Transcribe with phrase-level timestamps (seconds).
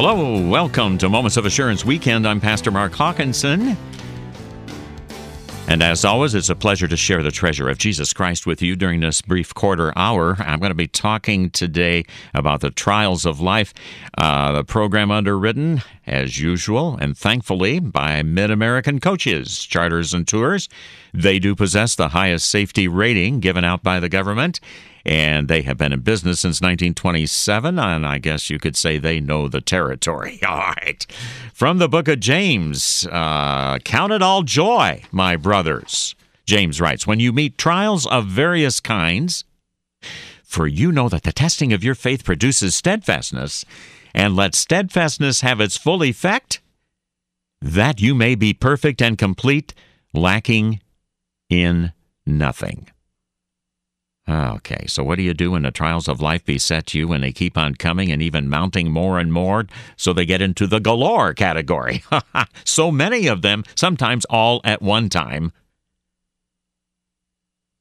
[0.00, 2.24] Hello, welcome to Moments of Assurance Weekend.
[2.24, 3.76] I'm Pastor Mark Hawkinson.
[5.66, 8.76] And as always, it's a pleasure to share the treasure of Jesus Christ with you
[8.76, 10.36] during this brief quarter hour.
[10.38, 13.74] I'm going to be talking today about the trials of life,
[14.16, 20.68] uh, the program underwritten, as usual, and thankfully, by Mid American Coaches, Charters, and Tours.
[21.12, 24.60] They do possess the highest safety rating given out by the government
[25.04, 29.20] and they have been in business since 1927, and I guess you could say they
[29.20, 30.40] know the territory.
[30.46, 31.06] All right.
[31.52, 36.14] From the book of James, uh, count it all joy, my brothers.
[36.46, 39.44] James writes, when you meet trials of various kinds,
[40.44, 43.64] for you know that the testing of your faith produces steadfastness,
[44.14, 46.60] and let steadfastness have its full effect,
[47.60, 49.74] that you may be perfect and complete,
[50.14, 50.80] lacking
[51.50, 51.92] in
[52.24, 52.88] nothing.
[54.30, 57.24] Ah, okay, so what do you do when the trials of life beset you and
[57.24, 60.80] they keep on coming and even mounting more and more so they get into the
[60.80, 62.04] galore category?
[62.64, 65.50] so many of them, sometimes all at one time.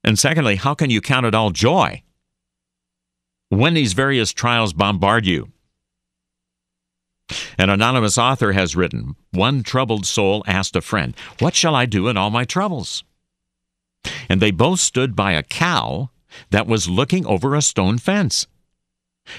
[0.06, 2.02] And secondly, how can you count it all joy
[3.50, 5.52] when these various trials bombard you?
[7.58, 12.08] An anonymous author has written One troubled soul asked a friend, What shall I do
[12.08, 13.04] in all my troubles?
[14.30, 16.10] And they both stood by a cow
[16.50, 18.48] that was looking over a stone fence.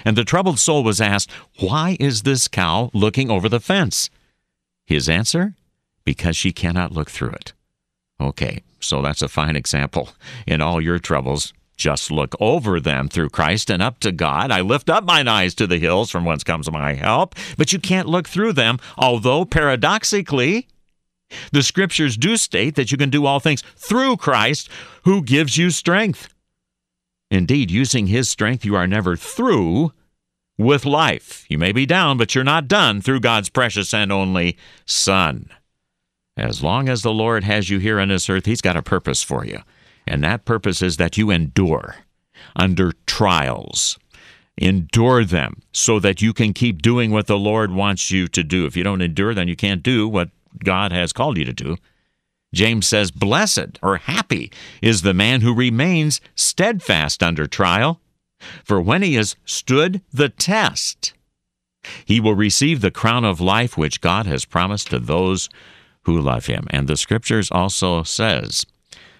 [0.04, 1.30] And the troubled soul was asked,
[1.60, 4.10] Why is this cow looking over the fence?
[4.86, 5.54] His answer,
[6.04, 7.52] Because she cannot look through it.
[8.20, 10.10] Okay, so that's a fine example.
[10.46, 14.50] In all your troubles, just look over them through Christ and up to God.
[14.50, 17.36] I lift up mine eyes to the hills from whence comes my help.
[17.56, 20.66] But you can't look through them, although paradoxically,
[21.52, 24.68] the scriptures do state that you can do all things through Christ
[25.04, 26.28] who gives you strength.
[27.30, 29.92] Indeed, using His strength, you are never through
[30.56, 31.44] with life.
[31.48, 34.56] You may be down, but you're not done through God's precious and only
[34.86, 35.50] Son.
[36.36, 39.22] As long as the Lord has you here on this earth, He's got a purpose
[39.22, 39.60] for you.
[40.06, 41.96] And that purpose is that you endure
[42.56, 43.98] under trials.
[44.56, 48.66] Endure them so that you can keep doing what the Lord wants you to do.
[48.66, 50.30] If you don't endure, then you can't do what
[50.64, 51.76] God has called you to do.
[52.52, 54.50] James says, Blessed or happy
[54.80, 58.00] is the man who remains steadfast under trial,
[58.64, 61.12] for when he has stood the test,
[62.04, 65.48] he will receive the crown of life which God has promised to those
[66.02, 66.66] who love him.
[66.70, 68.64] And the scriptures also says,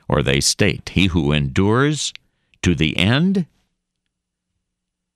[0.09, 2.13] or they state, he who endures
[2.63, 3.47] to the end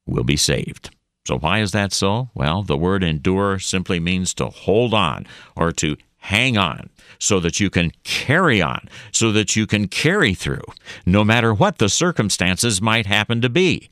[0.06, 0.90] will be saved.
[1.26, 2.30] So why is that so?
[2.34, 6.88] Well, the word endure simply means to hold on or to hang on
[7.18, 10.62] so that you can carry on, so that you can carry through,
[11.04, 13.90] no matter what the circumstances might happen to be.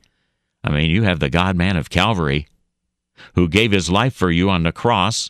[0.63, 2.47] I mean, you have the God man of Calvary
[3.35, 5.29] who gave his life for you on the cross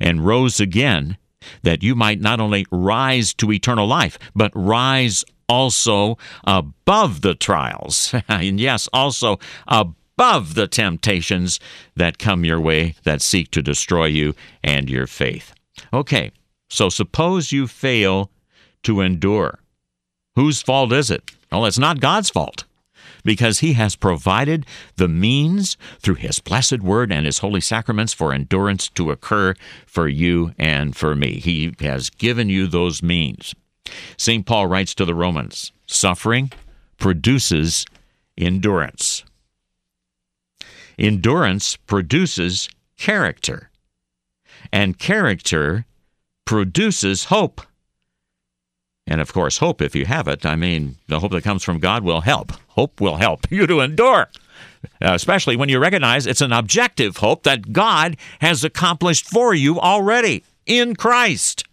[0.00, 1.16] and rose again
[1.62, 8.14] that you might not only rise to eternal life, but rise also above the trials.
[8.28, 11.58] and yes, also above the temptations
[11.96, 15.54] that come your way that seek to destroy you and your faith.
[15.92, 16.30] Okay,
[16.72, 18.30] so suppose you fail
[18.82, 19.58] to endure.
[20.36, 21.30] Whose fault is it?
[21.50, 22.64] Well, it's not God's fault
[23.24, 24.64] because He has provided
[24.96, 30.08] the means through His blessed word and His holy sacraments for endurance to occur for
[30.08, 31.34] you and for me.
[31.40, 33.54] He has given you those means.
[34.16, 34.46] St.
[34.46, 36.50] Paul writes to the Romans suffering
[36.96, 37.84] produces
[38.38, 39.24] endurance.
[40.98, 43.68] Endurance produces character,
[44.72, 45.84] and character
[46.44, 47.60] produces hope.
[49.06, 51.80] And of course, hope, if you have it, I mean, the hope that comes from
[51.80, 52.52] God will help.
[52.68, 54.28] Hope will help you to endure,
[55.00, 59.80] uh, especially when you recognize it's an objective hope that God has accomplished for you
[59.80, 61.64] already in Christ.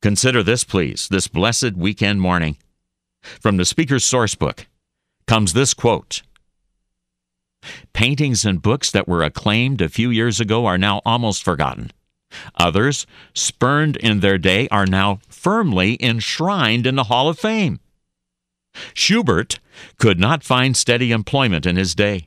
[0.00, 2.56] Consider this, please, this blessed weekend morning.
[3.40, 4.66] From the Speaker's Sourcebook
[5.26, 6.22] comes this quote
[7.92, 11.90] Paintings and books that were acclaimed a few years ago are now almost forgotten.
[12.56, 17.80] Others, spurned in their day, are now firmly enshrined in the Hall of Fame.
[18.94, 19.60] Schubert
[19.98, 22.26] could not find steady employment in his day.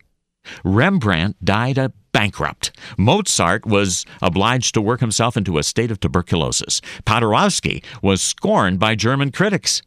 [0.63, 2.71] Rembrandt died a bankrupt.
[2.97, 6.81] Mozart was obliged to work himself into a state of tuberculosis.
[7.05, 9.81] Paderewski was scorned by German critics.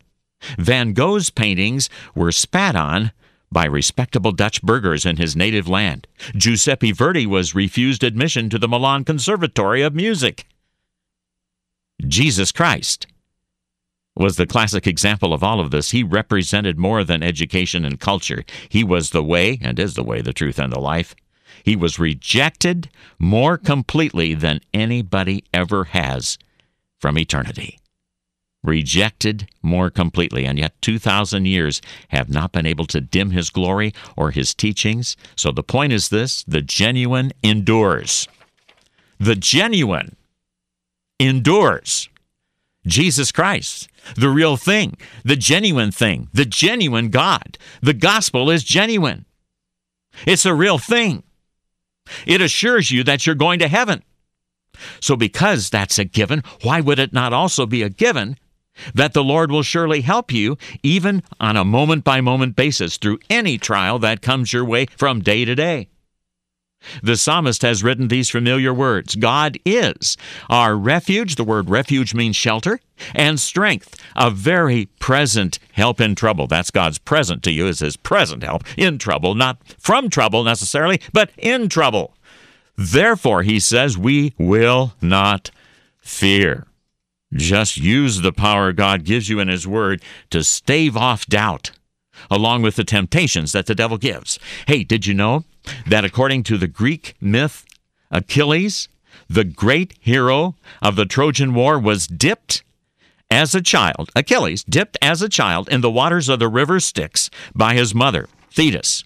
[0.59, 3.13] Van Gogh's paintings were spat on
[3.55, 6.07] by respectable Dutch burghers in his native land.
[6.37, 10.45] Giuseppe Verdi was refused admission to the Milan Conservatory of Music.
[12.07, 13.07] Jesus Christ
[14.17, 15.93] was the classic example of all of this.
[15.93, 18.45] He represented more than education and culture.
[18.69, 21.15] He was the way, and is the way, the truth, and the life.
[21.63, 26.37] He was rejected more completely than anybody ever has
[26.99, 27.79] from eternity.
[28.65, 33.93] Rejected more completely, and yet 2,000 years have not been able to dim his glory
[34.17, 35.19] or his teachings.
[35.37, 38.27] So the point is this the genuine endures.
[39.21, 40.17] The genuine
[41.21, 42.09] endures.
[42.87, 47.59] Jesus Christ, the real thing, the genuine thing, the genuine God.
[47.83, 49.27] The gospel is genuine.
[50.27, 51.23] It's a real thing.
[52.27, 54.03] It assures you that you're going to heaven.
[55.01, 58.37] So, because that's a given, why would it not also be a given
[58.95, 63.19] that the Lord will surely help you, even on a moment by moment basis, through
[63.31, 65.89] any trial that comes your way from day to day?
[67.03, 70.17] The psalmist has written these familiar words God is
[70.51, 71.37] our refuge.
[71.37, 72.81] The word refuge means shelter
[73.15, 76.47] and strength, a very present help in trouble.
[76.47, 81.01] That's God's present to you, is His present help in trouble, not from trouble necessarily,
[81.13, 82.15] but in trouble.
[82.77, 85.51] Therefore, he says, we will not
[86.01, 86.67] fear.
[87.35, 91.73] Just use the power God gives you in His Word to stave off doubt
[92.31, 94.39] along with the temptations that the devil gives.
[94.67, 95.45] Hey, did you know
[95.87, 97.65] that according to the Greek myth,
[98.11, 98.89] Achilles,
[99.29, 102.63] the great hero of the Trojan War, was dipped
[103.31, 107.31] as a child, Achilles, dipped as a child in the waters of the river Styx
[107.55, 109.05] by his mother, Thetis,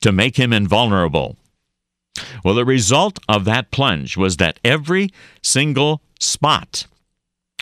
[0.00, 1.36] to make him invulnerable.
[2.44, 5.10] Well, the result of that plunge was that every
[5.42, 6.86] single spot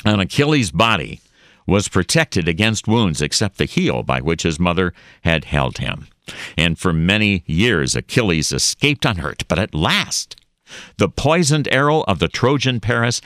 [0.04, 1.20] on Achilles' body
[1.66, 6.08] was protected against wounds except the heel by which his mother had held him.
[6.56, 10.36] And for many years Achilles escaped unhurt, but at last
[10.96, 13.20] the poisoned arrow of the Trojan Paris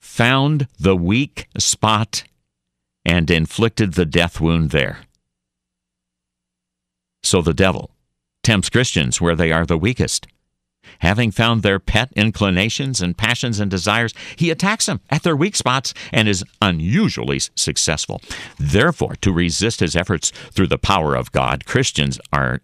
[0.00, 2.24] found the weak spot
[3.04, 5.00] and inflicted the death wound there.
[7.22, 7.90] So the devil
[8.42, 10.26] tempts Christians where they are the weakest.
[11.00, 15.56] Having found their pet inclinations and passions and desires, he attacks them at their weak
[15.56, 18.20] spots and is unusually successful.
[18.58, 22.60] Therefore, to resist his efforts through the power of God, Christians are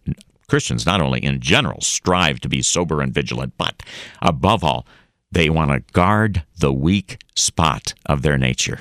[0.48, 3.82] Christians not only in general strive to be sober and vigilant, but
[4.20, 4.86] above all,
[5.30, 8.80] they want to guard the weak spot of their nature.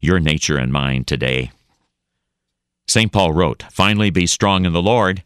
[0.00, 1.52] Your nature and mine today.
[2.88, 3.12] St.
[3.12, 5.22] Paul wrote, Finally be strong in the Lord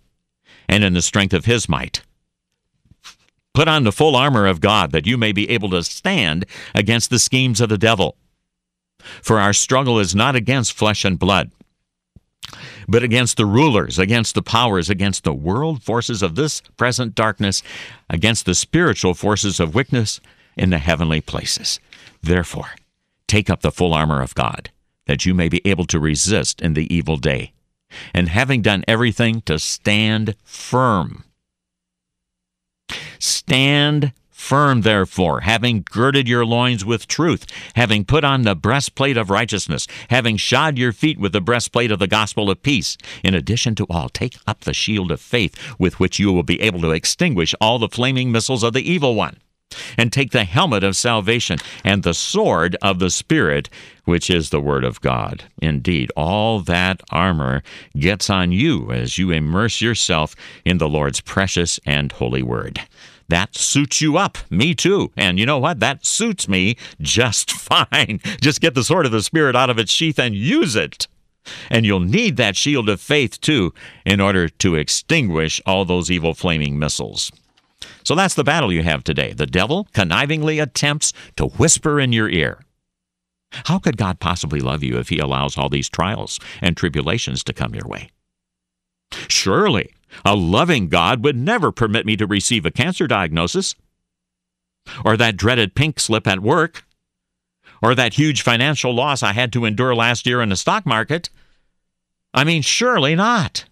[0.69, 2.03] and in the strength of his might.
[3.61, 7.11] Put on the full armor of God that you may be able to stand against
[7.11, 8.17] the schemes of the devil.
[9.21, 11.51] For our struggle is not against flesh and blood,
[12.89, 17.63] but against the rulers, against the powers, against the world forces of this present darkness,
[18.09, 20.23] against the spiritual forces of wickedness
[20.57, 21.81] in the heavenly places.
[22.23, 22.71] Therefore,
[23.27, 24.71] take up the full armor of God,
[25.05, 27.53] that you may be able to resist in the evil day,
[28.15, 31.25] and having done everything, to stand firm.
[33.19, 37.47] Stand firm, therefore, having girded your loins with truth,
[37.77, 41.99] having put on the breastplate of righteousness, having shod your feet with the breastplate of
[41.99, 42.97] the gospel of peace.
[43.23, 46.61] In addition to all, take up the shield of faith with which you will be
[46.61, 49.37] able to extinguish all the flaming missiles of the evil one.
[49.97, 53.69] And take the helmet of salvation and the sword of the Spirit,
[54.05, 55.45] which is the Word of God.
[55.63, 57.63] Indeed, all that armor
[57.97, 60.35] gets on you as you immerse yourself
[60.65, 62.81] in the Lord's precious and holy Word.
[63.31, 64.39] That suits you up.
[64.51, 65.13] Me too.
[65.17, 65.79] And you know what?
[65.79, 68.21] That suits me just fine.
[68.41, 71.07] Just get the sword of the Spirit out of its sheath and use it.
[71.71, 73.73] And you'll need that shield of faith too
[74.05, 77.31] in order to extinguish all those evil flaming missiles.
[78.05, 79.33] So that's the battle you have today.
[79.33, 82.61] The devil connivingly attempts to whisper in your ear.
[83.53, 87.53] How could God possibly love you if he allows all these trials and tribulations to
[87.53, 88.11] come your way?
[89.29, 89.93] Surely
[90.25, 93.75] a loving God would never permit me to receive a cancer diagnosis,
[95.05, 96.85] or that dreaded pink slip at work,
[97.83, 101.31] or that huge financial loss I had to endure last year in the stock market.
[102.35, 103.65] I mean, surely not.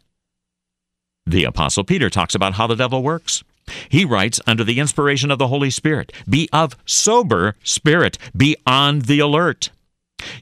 [1.26, 3.44] The Apostle Peter talks about how the devil works.
[3.88, 9.00] He writes under the inspiration of the Holy Spirit Be of sober spirit, be on
[9.00, 9.70] the alert.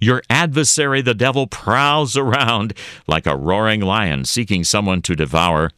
[0.00, 2.72] Your adversary, the devil, prowls around
[3.06, 5.70] like a roaring lion seeking someone to devour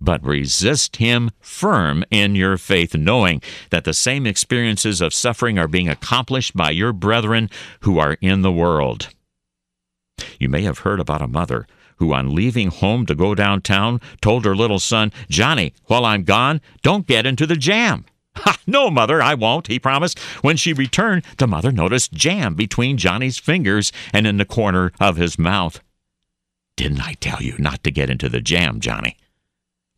[0.00, 5.68] but resist him firm in your faith, knowing that the same experiences of suffering are
[5.68, 9.08] being accomplished by your brethren who are in the world.
[10.38, 11.66] You may have heard about a mother
[12.00, 16.60] who, on leaving home to go downtown, told her little son, Johnny, while I'm gone,
[16.82, 18.04] don't get into the jam.
[18.36, 20.18] Ha, no, mother, I won't, he promised.
[20.40, 25.16] When she returned, the mother noticed jam between Johnny's fingers and in the corner of
[25.16, 25.80] his mouth.
[26.76, 29.16] Didn't I tell you not to get into the jam, Johnny?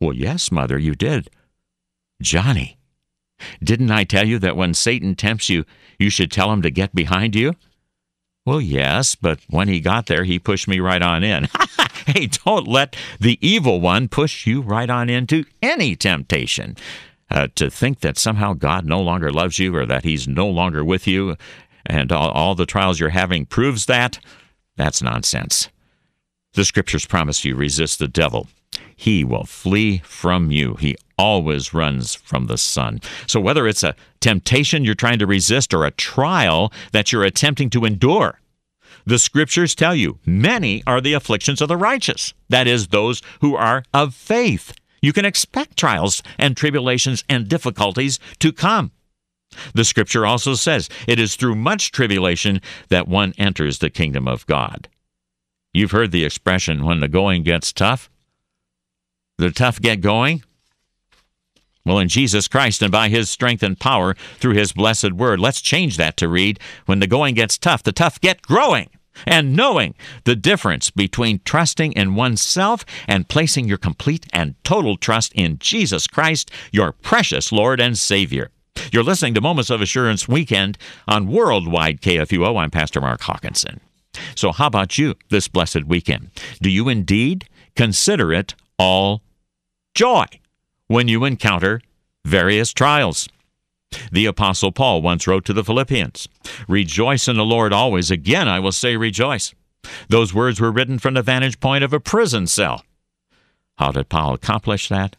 [0.01, 1.29] Well, yes, mother, you did.
[2.23, 2.79] Johnny,
[3.63, 5.65] didn't I tell you that when Satan tempts you,
[5.99, 7.53] you should tell him to get behind you?
[8.45, 11.49] Well, yes, but when he got there, he pushed me right on in.
[12.07, 16.77] hey, don't let the evil one push you right on into any temptation.
[17.31, 20.85] Uh, to think that somehow God no longer loves you or that he's no longer
[20.85, 21.37] with you
[21.87, 24.19] and all, all the trials you're having proves that,
[24.77, 25.71] that's nonsense.
[26.53, 28.49] The scriptures promise you resist the devil.
[28.95, 30.75] He will flee from you.
[30.75, 33.01] He always runs from the Son.
[33.27, 37.71] So, whether it's a temptation you're trying to resist or a trial that you're attempting
[37.71, 38.41] to endure,
[39.05, 43.57] the scriptures tell you many are the afflictions of the righteous, that is, those who
[43.57, 44.75] are of faith.
[45.01, 48.93] You can expect trials and tribulations and difficulties to come.
[49.75, 54.47] The scripture also says it is through much tribulation that one enters the kingdom of
[54.47, 54.89] God.
[55.75, 58.11] You've heard the expression, when the going gets tough,
[59.39, 60.43] the tough get going.
[61.85, 65.61] Well, in Jesus Christ and by his strength and power through his blessed word, let's
[65.61, 68.89] change that to read, when the going gets tough, the tough get growing.
[69.27, 75.33] And knowing the difference between trusting in oneself and placing your complete and total trust
[75.35, 78.51] in Jesus Christ, your precious Lord and Savior.
[78.91, 82.59] You're listening to Moments of Assurance Weekend on Worldwide KFUO.
[82.59, 83.81] I'm Pastor Mark Hawkinson.
[84.35, 86.31] So, how about you this blessed weekend?
[86.63, 89.23] Do you indeed consider it all
[89.95, 90.25] joy
[90.89, 91.81] when you encounter
[92.25, 93.29] various trials?
[94.11, 96.29] The Apostle Paul once wrote to the Philippians
[96.69, 98.11] Rejoice in the Lord always.
[98.11, 99.55] Again, I will say rejoice.
[100.09, 102.85] Those words were written from the vantage point of a prison cell.
[103.79, 105.17] How did Paul accomplish that?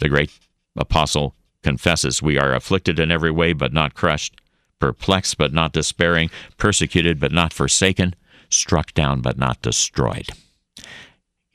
[0.00, 0.30] The great
[0.76, 4.40] apostle confesses, We are afflicted in every way, but not crushed,
[4.78, 8.14] perplexed, but not despairing, persecuted, but not forsaken,
[8.48, 10.28] struck down, but not destroyed.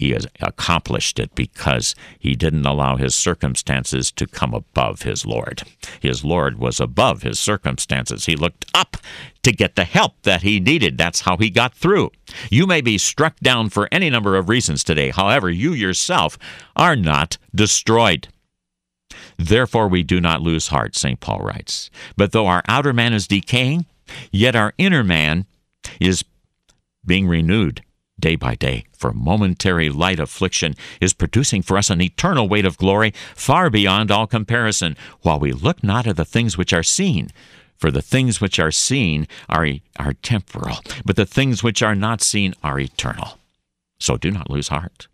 [0.03, 5.63] He has accomplished it because he didn't allow his circumstances to come above his Lord.
[6.01, 8.25] His Lord was above his circumstances.
[8.25, 8.97] He looked up
[9.43, 10.97] to get the help that he needed.
[10.97, 12.11] That's how he got through.
[12.51, 15.11] You may be struck down for any number of reasons today.
[15.11, 16.37] However, you yourself
[16.75, 18.27] are not destroyed.
[19.37, 21.21] Therefore, we do not lose heart, St.
[21.21, 21.89] Paul writes.
[22.17, 23.85] But though our outer man is decaying,
[24.33, 25.45] yet our inner man
[26.01, 26.25] is
[27.05, 27.83] being renewed
[28.23, 28.85] day by day.
[28.97, 34.11] For momentary light affliction is producing for us an eternal weight of glory far beyond
[34.11, 37.29] all comparison, while we look not at the things which are seen.
[37.75, 39.67] For the things which are seen are,
[39.99, 43.39] are temporal, but the things which are not seen are eternal.
[43.99, 45.09] So do not lose heart.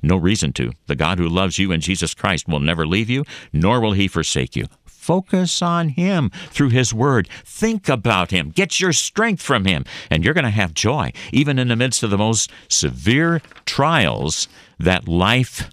[0.00, 0.72] No reason to.
[0.86, 4.06] The God who loves you in Jesus Christ will never leave you, nor will he
[4.06, 4.66] forsake you.
[5.06, 7.28] Focus on Him through His Word.
[7.44, 8.50] Think about Him.
[8.50, 12.02] Get your strength from Him, and you're going to have joy, even in the midst
[12.02, 14.48] of the most severe trials
[14.80, 15.70] that life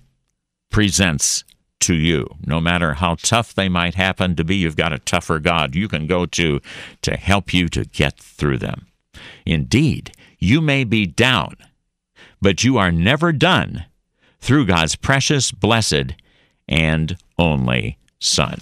[0.69, 1.43] presents
[1.79, 2.27] to you.
[2.45, 5.87] No matter how tough they might happen to be, you've got a tougher God you
[5.87, 6.61] can go to
[7.01, 8.85] to help you to get through them.
[9.47, 11.55] Indeed, you may be down,
[12.39, 13.85] but you are never done
[14.39, 16.13] through God's precious, blessed,
[16.67, 18.59] and only Son.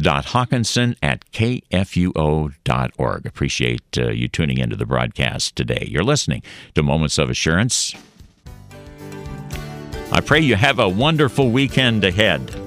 [0.00, 3.26] dot hawkinson at kfuo.org.
[3.26, 5.88] Appreciate uh, you tuning into the broadcast today.
[5.90, 6.44] You're listening
[6.76, 7.96] to Moments of Assurance.
[10.12, 12.61] I pray you have a wonderful weekend ahead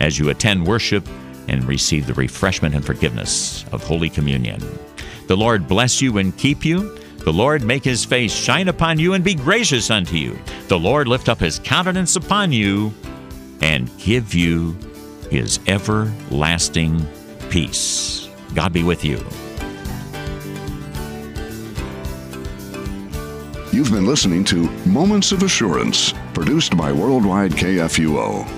[0.00, 1.06] as you attend worship
[1.48, 4.60] and receive the refreshment and forgiveness of Holy Communion.
[5.26, 6.96] The Lord bless you and keep you.
[7.18, 10.38] The Lord make his face shine upon you and be gracious unto you.
[10.68, 12.92] The Lord lift up his countenance upon you
[13.60, 14.76] and give you
[15.30, 17.06] his everlasting
[17.50, 18.28] peace.
[18.54, 19.16] God be with you.
[23.70, 28.57] You've been listening to Moments of Assurance, produced by Worldwide KFUO.